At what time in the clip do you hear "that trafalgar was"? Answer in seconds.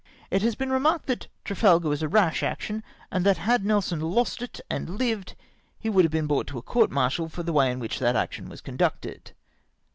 1.05-2.01